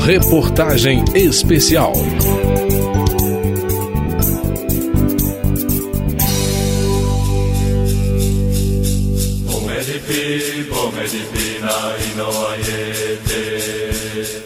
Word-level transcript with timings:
Reportagem 0.00 1.04
Especial. 1.14 1.92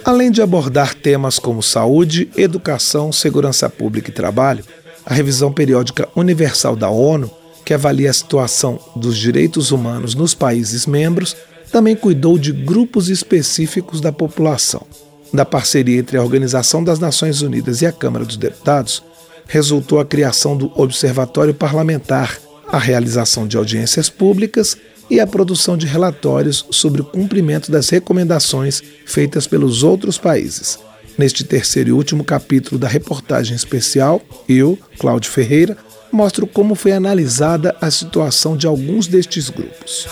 Além 0.04 0.30
de 0.30 0.42
abordar 0.42 0.94
temas 0.94 1.38
como 1.38 1.62
saúde, 1.62 2.30
educação, 2.36 3.10
segurança 3.10 3.68
pública 3.68 4.10
e 4.10 4.12
trabalho, 4.12 4.64
a 5.04 5.14
revisão 5.14 5.52
periódica 5.52 6.08
universal 6.14 6.76
da 6.76 6.90
ONU, 6.90 7.30
que 7.64 7.74
avalia 7.74 8.10
a 8.10 8.14
situação 8.14 8.78
dos 8.94 9.16
direitos 9.16 9.72
humanos 9.72 10.14
nos 10.14 10.34
países 10.34 10.86
membros, 10.86 11.34
também 11.72 11.96
cuidou 11.96 12.38
de 12.38 12.52
grupos 12.52 13.08
específicos 13.08 14.00
da 14.00 14.12
população. 14.12 14.86
Da 15.32 15.44
parceria 15.44 15.98
entre 15.98 16.16
a 16.16 16.22
Organização 16.22 16.82
das 16.82 16.98
Nações 16.98 17.42
Unidas 17.42 17.82
e 17.82 17.86
a 17.86 17.92
Câmara 17.92 18.24
dos 18.24 18.36
Deputados, 18.36 19.02
resultou 19.46 20.00
a 20.00 20.04
criação 20.04 20.56
do 20.56 20.70
Observatório 20.80 21.54
Parlamentar, 21.54 22.38
a 22.66 22.78
realização 22.78 23.46
de 23.46 23.56
audiências 23.56 24.10
públicas 24.10 24.76
e 25.10 25.20
a 25.20 25.26
produção 25.26 25.76
de 25.76 25.86
relatórios 25.86 26.66
sobre 26.70 27.00
o 27.00 27.04
cumprimento 27.04 27.72
das 27.72 27.88
recomendações 27.88 28.82
feitas 29.06 29.46
pelos 29.46 29.82
outros 29.82 30.18
países. 30.18 30.78
Neste 31.16 31.44
terceiro 31.44 31.90
e 31.90 31.92
último 31.92 32.22
capítulo 32.22 32.78
da 32.78 32.86
reportagem 32.86 33.56
especial, 33.56 34.22
eu, 34.48 34.78
Cláudio 34.98 35.30
Ferreira, 35.30 35.76
mostro 36.10 36.46
como 36.46 36.74
foi 36.74 36.92
analisada 36.92 37.76
a 37.80 37.90
situação 37.90 38.56
de 38.56 38.66
alguns 38.66 39.06
destes 39.06 39.50
grupos. 39.50 40.06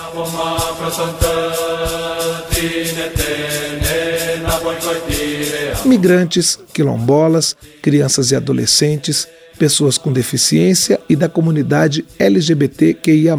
Migrantes, 5.85 6.59
quilombolas, 6.73 7.57
crianças 7.81 8.31
e 8.31 8.37
adolescentes, 8.37 9.29
pessoas 9.59 9.97
com 9.99 10.13
deficiência 10.13 11.01
e 11.09 11.17
da 11.17 11.29
comunidade 11.29 12.05
LGBTQIA. 12.19 13.37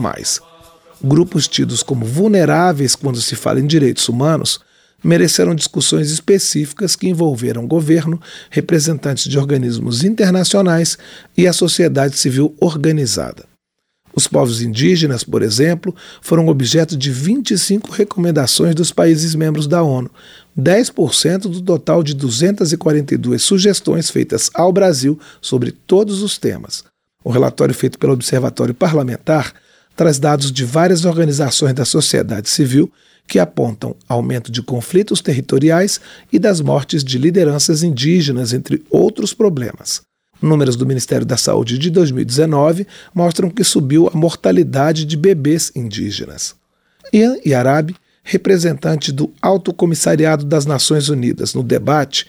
Grupos 1.04 1.48
tidos 1.48 1.84
como 1.84 2.06
vulneráveis 2.06 2.95
quando 2.95 3.22
se 3.22 3.36
fala 3.36 3.60
em 3.60 3.67
direitos 3.67 4.08
humanos 4.10 4.60
mereceram 5.03 5.53
discussões 5.53 6.09
específicas 6.09 6.95
que 6.95 7.08
envolveram 7.08 7.67
governo, 7.67 8.20
representantes 8.50 9.30
de 9.30 9.38
organismos 9.38 10.04
internacionais 10.04 10.98
e 11.38 11.48
a 11.48 11.54
sociedade 11.54 12.17
civil 12.17 12.56
organizada. 12.59 13.45
Os 14.17 14.28
povos 14.28 14.64
indígenas, 14.64 15.23
por 15.23 15.44
exemplo, 15.44 15.95
foram 16.22 16.48
objeto 16.48 16.98
de 16.98 17.12
25 17.12 17.92
recomendações 17.92 18.73
dos 18.73 18.92
países 18.92 19.36
membros 19.36 19.67
da 19.67 19.84
ONU, 19.84 20.09
10% 20.58 21.42
do 21.42 21.61
total 21.61 22.02
de 22.02 22.16
242 22.16 23.44
sugestões 23.44 24.09
feitas 24.09 24.50
ao 24.56 24.73
Brasil 24.73 25.20
sobre 25.39 25.72
todos 25.72 26.23
os 26.23 26.39
temas. 26.39 26.84
O 27.23 27.30
relatório 27.30 27.76
feito 27.76 28.00
pelo 28.00 28.14
Observatório 28.14 28.73
Parlamentar 28.73 29.54
traz 29.95 30.17
dados 30.17 30.52
de 30.52 30.66
várias 30.66 31.06
organizações 31.06 31.76
da 31.76 31.86
sociedade 31.86 32.50
civil 32.50 32.92
que 33.28 33.38
apontam 33.39 33.95
aumento 34.08 34.52
de 34.52 34.61
conflitos 34.61 35.22
territoriais 35.22 36.00
e 36.31 36.39
das 36.39 36.61
mortes 36.61 37.03
de 37.03 37.17
lideranças 37.17 37.83
indígenas, 37.83 38.53
entre 38.53 38.83
outros 38.89 39.33
problemas. 39.33 40.02
Números 40.42 40.75
do 40.75 40.86
Ministério 40.86 41.25
da 41.25 41.36
Saúde 41.36 41.78
de 41.78 41.89
2019 41.89 42.88
mostram 43.14 43.50
que 43.50 43.64
subiu 43.64 44.08
a 44.08 44.16
mortalidade 44.16 45.03
de 45.03 45.17
bebês 45.17 45.72
indígenas. 45.75 46.55
Ian 47.11 47.38
Yarabi, 47.45 47.95
representante 48.23 49.11
do 49.11 49.31
Alto 49.42 49.73
Comissariado 49.73 50.45
das 50.45 50.66
Nações 50.66 51.09
Unidas 51.09 51.53
no 51.53 51.64
debate, 51.64 52.28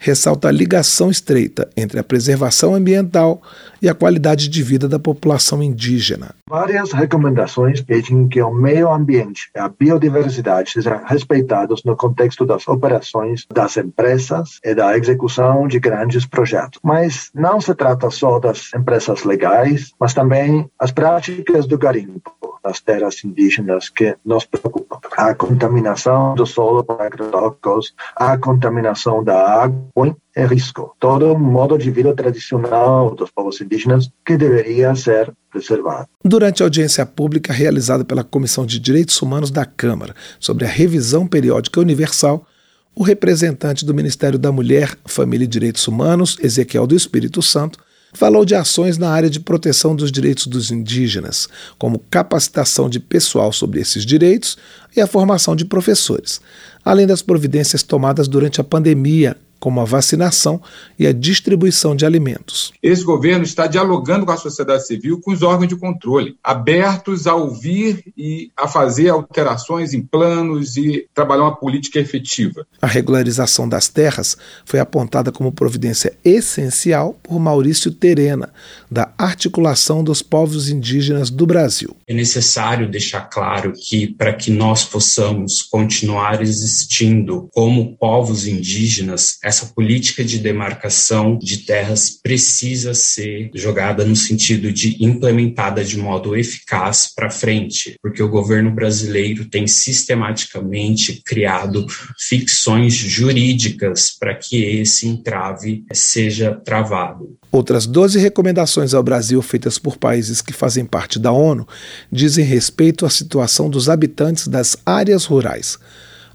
ressalta 0.00 0.48
a 0.48 0.50
ligação 0.50 1.10
estreita 1.10 1.68
entre 1.76 2.00
a 2.00 2.02
preservação 2.02 2.74
ambiental 2.74 3.42
e 3.82 3.88
a 3.88 3.94
qualidade 3.94 4.48
de 4.48 4.62
vida 4.62 4.88
da 4.88 4.98
população 4.98 5.62
indígena. 5.62 6.34
Várias 6.48 6.92
recomendações 6.92 7.82
pedem 7.82 8.26
que 8.26 8.42
o 8.42 8.52
meio 8.52 8.90
ambiente 8.90 9.50
e 9.54 9.58
a 9.58 9.68
biodiversidade 9.68 10.72
sejam 10.72 11.02
respeitados 11.06 11.84
no 11.84 11.94
contexto 11.94 12.46
das 12.46 12.66
operações 12.66 13.46
das 13.52 13.76
empresas 13.76 14.58
e 14.64 14.74
da 14.74 14.96
execução 14.96 15.68
de 15.68 15.78
grandes 15.78 16.24
projetos. 16.26 16.80
Mas 16.82 17.30
não 17.34 17.60
se 17.60 17.74
trata 17.74 18.10
só 18.10 18.38
das 18.38 18.72
empresas 18.74 19.24
legais, 19.24 19.92
mas 20.00 20.14
também 20.14 20.68
as 20.78 20.90
práticas 20.90 21.66
do 21.66 21.78
garimpo 21.78 22.32
nas 22.64 22.80
terras 22.80 23.24
indígenas 23.24 23.88
que 23.88 24.16
nos 24.24 24.44
preocupam. 24.44 24.89
A 25.20 25.34
contaminação 25.34 26.34
do 26.34 26.46
solo 26.46 26.82
por 26.82 26.98
agrotóxicos, 26.98 27.92
a 28.16 28.38
contaminação 28.38 29.22
da 29.22 29.36
água 29.64 30.16
é 30.34 30.46
risco. 30.46 30.96
Todo 30.98 31.38
modo 31.38 31.76
de 31.76 31.90
vida 31.90 32.14
tradicional 32.14 33.14
dos 33.14 33.30
povos 33.30 33.60
indígenas 33.60 34.10
que 34.24 34.38
deveria 34.38 34.94
ser 34.94 35.30
preservado. 35.50 36.08
Durante 36.24 36.62
a 36.62 36.66
audiência 36.66 37.04
pública 37.04 37.52
realizada 37.52 38.02
pela 38.02 38.24
Comissão 38.24 38.64
de 38.64 38.80
Direitos 38.80 39.20
Humanos 39.20 39.50
da 39.50 39.66
Câmara 39.66 40.14
sobre 40.38 40.64
a 40.64 40.68
revisão 40.68 41.26
periódica 41.26 41.80
universal, 41.80 42.46
o 42.94 43.02
representante 43.02 43.84
do 43.84 43.92
Ministério 43.92 44.38
da 44.38 44.50
Mulher, 44.50 44.96
Família 45.04 45.44
e 45.44 45.48
Direitos 45.48 45.86
Humanos, 45.86 46.38
Ezequiel 46.42 46.86
do 46.86 46.96
Espírito 46.96 47.42
Santo, 47.42 47.78
Falou 48.12 48.44
de 48.44 48.54
ações 48.54 48.98
na 48.98 49.10
área 49.10 49.30
de 49.30 49.38
proteção 49.38 49.94
dos 49.94 50.10
direitos 50.10 50.46
dos 50.46 50.70
indígenas, 50.70 51.48
como 51.78 52.02
capacitação 52.10 52.88
de 52.88 52.98
pessoal 52.98 53.52
sobre 53.52 53.80
esses 53.80 54.04
direitos 54.04 54.58
e 54.96 55.00
a 55.00 55.06
formação 55.06 55.54
de 55.54 55.64
professores, 55.64 56.40
além 56.84 57.06
das 57.06 57.22
providências 57.22 57.82
tomadas 57.82 58.26
durante 58.26 58.60
a 58.60 58.64
pandemia 58.64 59.36
como 59.60 59.80
a 59.80 59.84
vacinação 59.84 60.60
e 60.98 61.06
a 61.06 61.12
distribuição 61.12 61.94
de 61.94 62.04
alimentos. 62.04 62.72
Esse 62.82 63.04
governo 63.04 63.44
está 63.44 63.66
dialogando 63.66 64.26
com 64.26 64.32
a 64.32 64.36
sociedade 64.36 64.86
civil, 64.86 65.20
com 65.20 65.30
os 65.30 65.42
órgãos 65.42 65.68
de 65.68 65.76
controle, 65.76 66.36
abertos 66.42 67.26
a 67.26 67.34
ouvir 67.34 68.02
e 68.16 68.50
a 68.56 68.66
fazer 68.66 69.10
alterações 69.10 69.92
em 69.92 70.02
planos 70.02 70.76
e 70.76 71.06
trabalhar 71.14 71.42
uma 71.42 71.56
política 71.56 72.00
efetiva. 72.00 72.66
A 72.80 72.86
regularização 72.86 73.68
das 73.68 73.88
terras 73.88 74.36
foi 74.64 74.80
apontada 74.80 75.30
como 75.30 75.52
providência 75.52 76.14
essencial 76.24 77.14
por 77.22 77.38
Maurício 77.38 77.90
Terena, 77.90 78.50
da 78.90 79.12
Articulação 79.18 80.02
dos 80.02 80.22
Povos 80.22 80.70
Indígenas 80.70 81.30
do 81.30 81.46
Brasil. 81.46 81.94
É 82.06 82.14
necessário 82.14 82.90
deixar 82.90 83.22
claro 83.22 83.72
que, 83.76 84.06
para 84.06 84.32
que 84.32 84.50
nós 84.50 84.84
possamos 84.84 85.62
continuar 85.62 86.40
existindo 86.40 87.48
como 87.52 87.96
povos 87.96 88.46
indígenas, 88.46 89.38
essa 89.50 89.66
política 89.66 90.24
de 90.24 90.38
demarcação 90.38 91.36
de 91.36 91.58
terras 91.58 92.10
precisa 92.22 92.94
ser 92.94 93.50
jogada 93.52 94.04
no 94.04 94.14
sentido 94.14 94.72
de 94.72 94.96
implementada 95.04 95.84
de 95.84 95.98
modo 95.98 96.36
eficaz 96.36 97.12
para 97.14 97.28
frente, 97.28 97.96
porque 98.00 98.22
o 98.22 98.28
governo 98.28 98.70
brasileiro 98.70 99.44
tem 99.44 99.66
sistematicamente 99.66 101.20
criado 101.24 101.84
ficções 102.16 102.94
jurídicas 102.94 104.16
para 104.18 104.36
que 104.36 104.62
esse 104.62 105.08
entrave 105.08 105.84
seja 105.92 106.54
travado. 106.54 107.36
Outras 107.50 107.86
12 107.86 108.20
recomendações 108.20 108.94
ao 108.94 109.02
Brasil 109.02 109.42
feitas 109.42 109.78
por 109.78 109.96
países 109.96 110.40
que 110.40 110.52
fazem 110.52 110.84
parte 110.84 111.18
da 111.18 111.32
ONU 111.32 111.66
dizem 112.10 112.44
respeito 112.44 113.04
à 113.04 113.10
situação 113.10 113.68
dos 113.68 113.88
habitantes 113.88 114.46
das 114.46 114.76
áreas 114.86 115.24
rurais. 115.24 115.76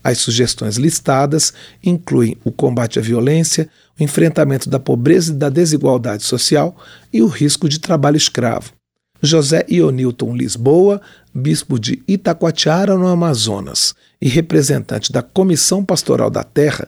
As 0.06 0.20
sugestões 0.20 0.78
listadas 0.78 1.52
incluem 1.84 2.38
o 2.46 2.52
combate 2.52 3.00
à 3.00 3.02
violência, 3.02 3.68
o 4.00 4.04
enfrentamento 4.04 4.70
da 4.70 4.80
pobreza 4.80 5.34
e 5.34 5.36
da 5.36 5.50
desigualdade 5.50 6.22
social 6.22 6.78
e 7.12 7.24
o 7.24 7.28
risco 7.28 7.68
de 7.68 7.80
trabalho 7.80 8.16
escravo. 8.16 8.72
José 9.20 9.66
Ionilton 9.68 10.36
Lisboa, 10.36 11.02
bispo 11.34 11.80
de 11.80 12.04
Itacoatiara, 12.08 12.96
no 12.96 13.08
Amazonas, 13.08 13.96
e 14.22 14.30
representante 14.30 15.12
da 15.12 15.24
Comissão 15.24 15.84
Pastoral 15.84 16.30
da 16.30 16.44
Terra, 16.44 16.88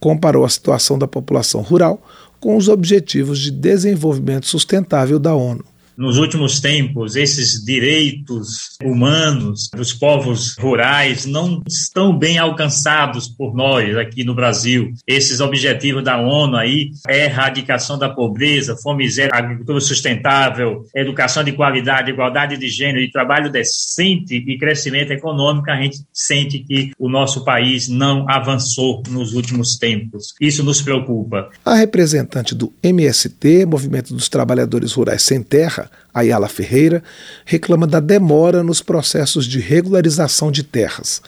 comparou 0.00 0.42
a 0.42 0.48
situação 0.48 0.98
da 0.98 1.06
população 1.06 1.60
rural 1.60 2.02
com 2.40 2.56
os 2.56 2.68
Objetivos 2.68 3.40
de 3.40 3.50
Desenvolvimento 3.50 4.46
Sustentável 4.46 5.18
da 5.18 5.34
ONU 5.34 5.62
nos 5.96 6.18
últimos 6.18 6.60
tempos, 6.60 7.16
esses 7.16 7.64
direitos 7.64 8.76
humanos 8.82 9.68
dos 9.74 9.92
povos 9.92 10.56
rurais 10.58 11.24
não 11.24 11.62
estão 11.66 12.16
bem 12.16 12.38
alcançados 12.38 13.28
por 13.28 13.54
nós 13.54 13.96
aqui 13.96 14.24
no 14.24 14.34
Brasil. 14.34 14.92
Esses 15.06 15.40
objetivos 15.40 16.02
da 16.02 16.20
ONU 16.20 16.56
aí 16.56 16.90
erradicação 17.08 17.98
da 17.98 18.08
pobreza, 18.08 18.76
fome 18.82 19.08
zero, 19.08 19.34
agricultura 19.34 19.80
sustentável, 19.80 20.84
educação 20.94 21.44
de 21.44 21.52
qualidade, 21.52 22.10
igualdade 22.10 22.56
de 22.56 22.68
gênero 22.68 23.00
e 23.00 23.10
trabalho 23.10 23.50
decente 23.50 24.34
e 24.34 24.58
crescimento 24.58 25.12
econômico, 25.12 25.70
a 25.70 25.80
gente 25.80 25.98
sente 26.12 26.58
que 26.58 26.92
o 26.98 27.08
nosso 27.08 27.44
país 27.44 27.88
não 27.88 28.28
avançou 28.28 29.02
nos 29.08 29.34
últimos 29.34 29.76
tempos. 29.76 30.34
Isso 30.40 30.62
nos 30.62 30.82
preocupa. 30.82 31.50
A 31.64 31.74
representante 31.74 32.54
do 32.54 32.72
MST, 32.82 33.66
Movimento 33.66 34.14
dos 34.14 34.28
Trabalhadores 34.28 34.92
Rurais 34.92 35.22
Sem 35.22 35.42
Terra, 35.42 35.83
America. 35.84 36.03
Ayala 36.14 36.48
Ferreira, 36.48 37.02
reclama 37.44 37.86
da 37.86 37.98
demora 37.98 38.62
nos 38.62 38.80
processos 38.80 39.46
de 39.46 39.58
regularização 39.58 40.52
de 40.52 40.62
terras. 40.62 41.20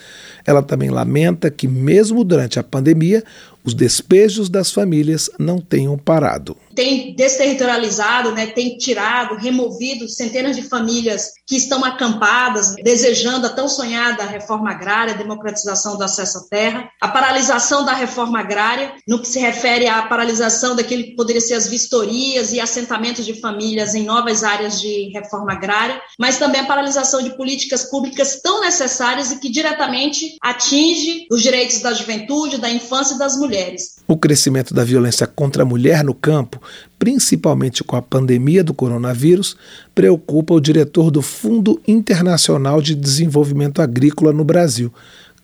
Ela 0.47 0.62
também 0.62 0.91
lamenta 0.91 1.50
que, 1.50 1.67
mesmo 1.67 2.23
durante 2.23 2.59
a 2.59 2.62
pandemia, 2.62 3.25
os 3.67 3.75
despejos 3.75 4.49
das 4.49 4.71
famílias 4.71 5.29
não 5.41 5.61
tenham 5.61 5.99
parado. 5.99 6.56
Tem 6.73 7.17
desterritorializado, 7.17 8.31
né, 8.31 8.47
tem 8.47 8.79
tirado, 8.79 9.35
removido 9.35 10.09
centenas 10.09 10.55
de 10.55 10.62
famílias 10.62 11.33
que 11.44 11.56
estão 11.56 11.85
acampadas, 11.85 12.77
desejando 12.77 13.47
a 13.47 13.50
tão 13.50 13.69
sonhada 13.69 14.25
reforma 14.25 14.71
agrária, 14.71 15.15
democratização 15.15 15.97
do 15.97 16.05
acesso 16.05 16.38
à 16.38 16.43
terra, 16.49 16.88
a 17.00 17.09
paralisação 17.09 17.85
da 17.85 17.93
reforma 17.93 18.38
agrária, 18.38 18.93
no 19.09 19.21
que 19.21 19.27
se 19.27 19.41
refere 19.41 19.88
à 19.88 20.03
paralisação 20.03 20.77
daquele 20.77 21.03
que 21.03 21.17
poderia 21.17 21.41
ser 21.41 21.55
as 21.55 21.67
vistorias 21.67 22.53
e 22.53 22.61
assentamentos 22.61 23.27
de 23.27 23.35
famílias 23.41 23.97
em 23.97 24.05
novas 24.05 24.44
áreas 24.44 24.75
de 24.81 25.11
reforma 25.12 25.52
agrária, 25.52 26.00
mas 26.19 26.38
também 26.38 26.61
a 26.61 26.67
paralisação 26.67 27.23
de 27.23 27.37
políticas 27.37 27.84
públicas 27.84 28.40
tão 28.43 28.61
necessárias 28.61 29.32
e 29.32 29.38
que 29.38 29.49
diretamente 29.49 30.37
atinge 30.43 31.26
os 31.31 31.43
direitos 31.43 31.81
da 31.81 31.93
juventude, 31.93 32.58
da 32.58 32.70
infância 32.70 33.14
e 33.14 33.19
das 33.19 33.37
mulheres. 33.37 33.96
O 34.06 34.17
crescimento 34.17 34.73
da 34.73 34.84
violência 34.84 35.26
contra 35.26 35.62
a 35.62 35.67
mulher 35.67 36.05
no 36.05 36.14
campo, 36.14 36.61
principalmente 36.99 37.82
com 37.82 37.96
a 37.96 38.02
pandemia 38.02 38.62
do 38.62 38.75
coronavírus, 38.75 39.56
preocupa 39.94 40.55
o 40.55 40.61
diretor 40.61 41.11
do 41.11 41.23
Fundo 41.23 41.81
Internacional 41.87 42.81
de 42.81 42.94
Desenvolvimento 42.94 43.82
Agrícola 43.82 44.32
no 44.32 44.44
Brasil, 44.44 44.93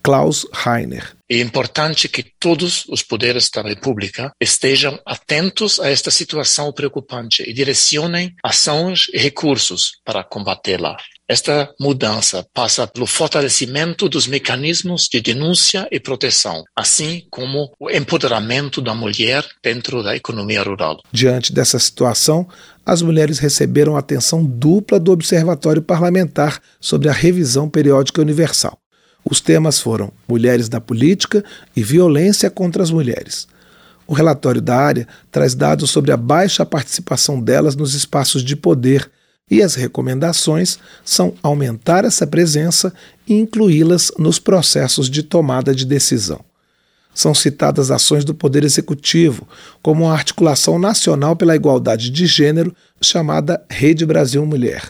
Klaus 0.03 0.45
Heiner. 0.65 1.15
É 1.29 1.39
importante 1.39 2.09
que 2.09 2.23
todos 2.39 2.85
os 2.89 3.01
poderes 3.01 3.49
da 3.49 3.61
República 3.61 4.31
estejam 4.39 4.99
atentos 5.05 5.79
a 5.79 5.89
esta 5.89 6.11
situação 6.11 6.71
preocupante 6.73 7.41
e 7.41 7.53
direcionem 7.53 8.35
ações 8.43 9.07
e 9.13 9.17
recursos 9.17 9.93
para 10.05 10.23
combatê-la. 10.23 10.97
Esta 11.27 11.73
mudança 11.79 12.45
passa 12.53 12.85
pelo 12.85 13.07
fortalecimento 13.07 14.09
dos 14.09 14.27
mecanismos 14.27 15.07
de 15.09 15.21
denúncia 15.21 15.87
e 15.89 15.99
proteção, 15.99 16.63
assim 16.75 17.23
como 17.31 17.71
o 17.79 17.89
empoderamento 17.89 18.81
da 18.81 18.93
mulher 18.93 19.43
dentro 19.63 20.03
da 20.03 20.15
economia 20.15 20.61
rural. 20.61 21.01
Diante 21.11 21.53
dessa 21.53 21.79
situação, 21.79 22.47
as 22.85 23.01
mulheres 23.01 23.39
receberam 23.39 23.95
atenção 23.95 24.43
dupla 24.43 24.99
do 24.99 25.13
Observatório 25.13 25.81
Parlamentar 25.81 26.61
sobre 26.79 27.07
a 27.07 27.13
Revisão 27.13 27.69
Periódica 27.69 28.21
Universal. 28.21 28.77
Os 29.23 29.39
temas 29.39 29.79
foram 29.79 30.11
Mulheres 30.27 30.69
na 30.69 30.81
Política 30.81 31.43
e 31.75 31.81
Violência 31.83 32.49
contra 32.49 32.83
as 32.83 32.91
Mulheres. 32.91 33.47
O 34.05 34.13
relatório 34.13 34.61
da 34.61 34.75
área 34.75 35.07
traz 35.31 35.55
dados 35.55 35.89
sobre 35.89 36.11
a 36.11 36.17
baixa 36.17 36.65
participação 36.65 37.39
delas 37.39 37.75
nos 37.75 37.93
espaços 37.93 38.43
de 38.43 38.55
poder 38.55 39.09
e 39.49 39.61
as 39.61 39.75
recomendações 39.75 40.79
são 41.05 41.33
aumentar 41.41 42.05
essa 42.05 42.25
presença 42.25 42.93
e 43.27 43.33
incluí-las 43.33 44.11
nos 44.17 44.39
processos 44.39 45.09
de 45.09 45.23
tomada 45.23 45.73
de 45.73 45.85
decisão. 45.85 46.43
São 47.13 47.33
citadas 47.33 47.91
ações 47.91 48.25
do 48.25 48.33
Poder 48.33 48.63
Executivo, 48.63 49.47
como 49.81 50.07
a 50.07 50.13
Articulação 50.13 50.79
Nacional 50.79 51.35
pela 51.35 51.55
Igualdade 51.55 52.09
de 52.09 52.25
Gênero, 52.25 52.75
chamada 52.99 53.63
Rede 53.69 54.05
Brasil 54.05 54.43
Mulher. 54.45 54.89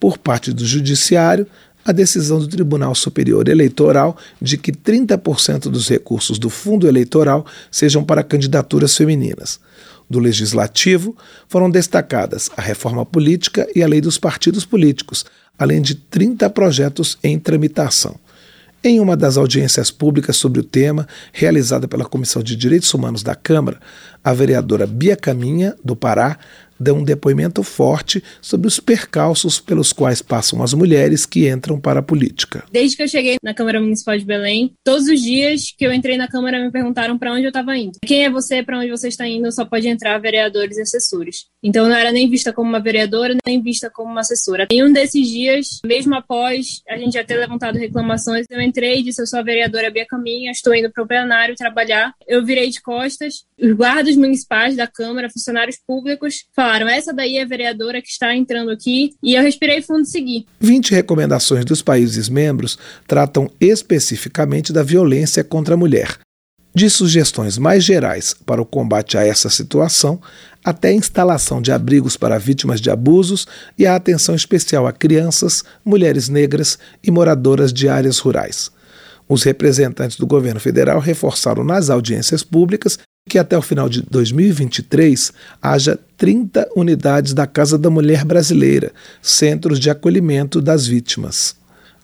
Por 0.00 0.16
parte 0.16 0.52
do 0.52 0.64
Judiciário, 0.64 1.46
a 1.88 1.92
decisão 1.92 2.38
do 2.38 2.46
Tribunal 2.46 2.94
Superior 2.94 3.48
Eleitoral 3.48 4.14
de 4.42 4.58
que 4.58 4.70
30% 4.70 5.70
dos 5.70 5.88
recursos 5.88 6.38
do 6.38 6.50
fundo 6.50 6.86
eleitoral 6.86 7.46
sejam 7.70 8.04
para 8.04 8.22
candidaturas 8.22 8.94
femininas. 8.94 9.58
Do 10.08 10.18
Legislativo 10.18 11.16
foram 11.48 11.70
destacadas 11.70 12.50
a 12.54 12.60
reforma 12.60 13.06
política 13.06 13.66
e 13.74 13.82
a 13.82 13.88
lei 13.88 14.02
dos 14.02 14.18
partidos 14.18 14.66
políticos, 14.66 15.24
além 15.58 15.80
de 15.80 15.94
30 15.94 16.50
projetos 16.50 17.16
em 17.24 17.38
tramitação. 17.38 18.16
Em 18.84 19.00
uma 19.00 19.16
das 19.16 19.38
audiências 19.38 19.90
públicas 19.90 20.36
sobre 20.36 20.60
o 20.60 20.64
tema, 20.64 21.08
realizada 21.32 21.88
pela 21.88 22.04
Comissão 22.04 22.42
de 22.42 22.54
Direitos 22.54 22.92
Humanos 22.92 23.22
da 23.22 23.34
Câmara, 23.34 23.80
a 24.22 24.32
vereadora 24.32 24.86
Bia 24.86 25.16
Caminha, 25.16 25.76
do 25.84 25.96
Pará, 25.96 26.38
dão 26.78 26.98
um 26.98 27.04
depoimento 27.04 27.62
forte 27.62 28.22
sobre 28.40 28.68
os 28.68 28.78
percalços 28.78 29.60
pelos 29.60 29.92
quais 29.92 30.22
passam 30.22 30.62
as 30.62 30.72
mulheres 30.72 31.26
que 31.26 31.48
entram 31.48 31.80
para 31.80 32.00
a 32.00 32.02
política. 32.02 32.64
Desde 32.70 32.96
que 32.96 33.02
eu 33.02 33.08
cheguei 33.08 33.36
na 33.42 33.52
Câmara 33.52 33.80
Municipal 33.80 34.16
de 34.16 34.24
Belém, 34.24 34.72
todos 34.84 35.08
os 35.08 35.20
dias 35.20 35.74
que 35.76 35.84
eu 35.84 35.92
entrei 35.92 36.16
na 36.16 36.28
Câmara 36.28 36.62
me 36.62 36.70
perguntaram 36.70 37.18
para 37.18 37.32
onde 37.32 37.44
eu 37.44 37.48
estava 37.48 37.76
indo. 37.76 37.98
Quem 38.04 38.24
é 38.24 38.30
você, 38.30 38.62
para 38.62 38.78
onde 38.78 38.90
você 38.90 39.08
está 39.08 39.26
indo? 39.26 39.50
Só 39.50 39.64
pode 39.64 39.88
entrar 39.88 40.18
vereadores 40.18 40.76
e 40.76 40.82
assessores. 40.82 41.46
Então 41.62 41.84
eu 41.84 41.90
não 41.90 41.96
era 41.96 42.12
nem 42.12 42.30
vista 42.30 42.52
como 42.52 42.68
uma 42.68 42.80
vereadora, 42.80 43.36
nem 43.44 43.60
vista 43.60 43.90
como 43.90 44.10
uma 44.10 44.20
assessora. 44.20 44.66
Em 44.70 44.84
um 44.84 44.92
desses 44.92 45.26
dias, 45.26 45.80
mesmo 45.84 46.14
após 46.14 46.82
a 46.88 46.96
gente 46.96 47.14
já 47.14 47.24
ter 47.24 47.36
levantado 47.36 47.76
reclamações, 47.76 48.46
eu 48.48 48.60
entrei 48.60 49.00
e 49.00 49.02
disse: 49.02 49.20
Eu 49.20 49.26
sou 49.26 49.40
a 49.40 49.42
vereadora 49.42 49.90
Bia 49.90 50.06
Caminha, 50.06 50.50
estou 50.50 50.74
indo 50.74 50.90
para 50.90 51.02
o 51.02 51.06
plenário 51.06 51.56
trabalhar. 51.56 52.14
Eu 52.26 52.44
virei 52.44 52.70
de 52.70 52.80
costas. 52.80 53.44
Os 53.60 53.72
guardas 53.72 54.07
municipais 54.16 54.76
da 54.76 54.86
Câmara, 54.86 55.30
funcionários 55.30 55.78
públicos, 55.86 56.44
falaram: 56.54 56.88
essa 56.88 57.12
daí 57.12 57.36
é 57.36 57.42
a 57.42 57.46
vereadora 57.46 58.00
que 58.02 58.08
está 58.08 58.34
entrando 58.34 58.70
aqui, 58.70 59.14
e 59.22 59.34
eu 59.34 59.42
respirei 59.42 59.82
fundo 59.82 60.02
e 60.02 60.06
segui. 60.06 60.46
20 60.60 60.92
recomendações 60.92 61.64
dos 61.64 61.82
países 61.82 62.28
membros 62.28 62.78
tratam 63.06 63.50
especificamente 63.60 64.72
da 64.72 64.82
violência 64.82 65.42
contra 65.44 65.74
a 65.74 65.76
mulher. 65.78 66.18
De 66.74 66.88
sugestões 66.88 67.58
mais 67.58 67.82
gerais 67.82 68.34
para 68.46 68.62
o 68.62 68.66
combate 68.66 69.16
a 69.16 69.26
essa 69.26 69.48
situação, 69.48 70.20
até 70.64 70.88
a 70.88 70.92
instalação 70.92 71.62
de 71.62 71.72
abrigos 71.72 72.16
para 72.16 72.38
vítimas 72.38 72.80
de 72.80 72.90
abusos 72.90 73.46
e 73.76 73.86
a 73.86 73.96
atenção 73.96 74.34
especial 74.34 74.86
a 74.86 74.92
crianças, 74.92 75.64
mulheres 75.84 76.28
negras 76.28 76.78
e 77.02 77.10
moradoras 77.10 77.72
de 77.72 77.88
áreas 77.88 78.18
rurais. 78.18 78.70
Os 79.28 79.42
representantes 79.42 80.16
do 80.16 80.26
governo 80.26 80.58
federal 80.58 81.00
reforçaram 81.00 81.62
nas 81.62 81.90
audiências 81.90 82.42
públicas 82.42 82.98
que 83.28 83.38
até 83.38 83.56
o 83.56 83.62
final 83.62 83.88
de 83.88 84.02
2023 84.02 85.32
haja 85.62 85.98
30 86.16 86.70
unidades 86.74 87.32
da 87.32 87.46
Casa 87.46 87.78
da 87.78 87.90
Mulher 87.90 88.24
Brasileira, 88.24 88.90
centros 89.22 89.78
de 89.78 89.90
acolhimento 89.90 90.60
das 90.60 90.86
vítimas. 90.86 91.56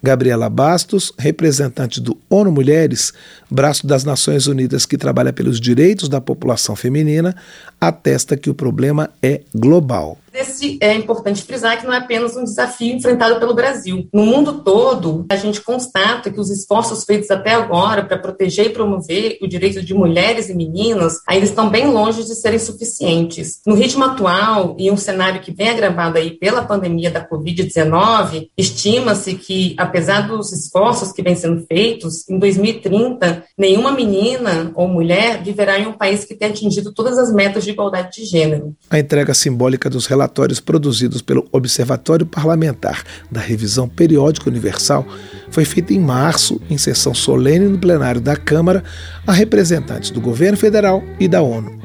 Gabriela 0.02 0.50
Bastos, 0.50 1.12
representante 1.18 1.98
do 1.98 2.16
ONU 2.28 2.52
Mulheres, 2.52 3.14
braço 3.50 3.86
das 3.86 4.04
Nações 4.04 4.46
Unidas 4.46 4.84
que 4.84 4.98
trabalha 4.98 5.32
pelos 5.32 5.58
direitos 5.58 6.10
da 6.10 6.20
população 6.20 6.76
feminina, 6.76 7.34
atesta 7.80 8.36
que 8.36 8.50
o 8.50 8.54
problema 8.54 9.08
é 9.22 9.40
global. 9.54 10.18
Esse 10.54 10.78
é 10.80 10.94
importante 10.94 11.42
frisar 11.42 11.80
que 11.80 11.84
não 11.84 11.92
é 11.92 11.98
apenas 11.98 12.36
um 12.36 12.44
desafio 12.44 12.94
enfrentado 12.94 13.40
pelo 13.40 13.54
Brasil. 13.54 14.08
No 14.12 14.24
mundo 14.24 14.62
todo, 14.62 15.26
a 15.28 15.34
gente 15.34 15.60
constata 15.60 16.30
que 16.30 16.38
os 16.38 16.48
esforços 16.48 17.02
feitos 17.02 17.28
até 17.28 17.54
agora 17.54 18.04
para 18.04 18.18
proteger 18.18 18.66
e 18.66 18.70
promover 18.70 19.38
o 19.42 19.48
direito 19.48 19.82
de 19.82 19.92
mulheres 19.92 20.48
e 20.48 20.54
meninas 20.54 21.14
ainda 21.26 21.44
estão 21.44 21.68
bem 21.68 21.88
longe 21.88 22.22
de 22.22 22.36
serem 22.36 22.60
suficientes. 22.60 23.60
No 23.66 23.74
ritmo 23.74 24.04
atual 24.04 24.76
e 24.78 24.92
um 24.92 24.96
cenário 24.96 25.40
que 25.40 25.50
vem 25.50 25.70
agravado 25.70 26.18
aí 26.18 26.30
pela 26.30 26.64
pandemia 26.64 27.10
da 27.10 27.28
Covid-19, 27.28 28.48
estima-se 28.56 29.34
que, 29.34 29.74
apesar 29.76 30.28
dos 30.28 30.52
esforços 30.52 31.10
que 31.10 31.22
vêm 31.22 31.34
sendo 31.34 31.66
feitos, 31.66 32.28
em 32.28 32.38
2030, 32.38 33.42
nenhuma 33.58 33.90
menina 33.90 34.70
ou 34.76 34.86
mulher 34.86 35.42
viverá 35.42 35.80
em 35.80 35.88
um 35.88 35.92
país 35.92 36.24
que 36.24 36.34
tenha 36.34 36.52
atingido 36.52 36.92
todas 36.92 37.18
as 37.18 37.32
metas 37.32 37.64
de 37.64 37.70
igualdade 37.70 38.20
de 38.20 38.24
gênero. 38.24 38.76
A 38.88 39.00
entrega 39.00 39.34
simbólica 39.34 39.90
dos 39.90 40.06
relatos 40.06 40.43
relatórios 40.44 40.60
produzidos 40.60 41.22
pelo 41.22 41.46
Observatório 41.50 42.26
Parlamentar 42.26 43.02
da 43.30 43.40
Revisão 43.40 43.88
Periódica 43.88 44.50
Universal 44.50 45.06
foi 45.50 45.64
feita 45.64 45.92
em 45.92 46.00
março, 46.00 46.60
em 46.68 46.76
sessão 46.76 47.14
solene 47.14 47.66
no 47.66 47.78
plenário 47.78 48.20
da 48.20 48.36
Câmara, 48.36 48.84
a 49.26 49.32
representantes 49.32 50.10
do 50.10 50.20
governo 50.20 50.56
federal 50.56 51.02
e 51.18 51.26
da 51.26 51.40
ONU. 51.40 51.83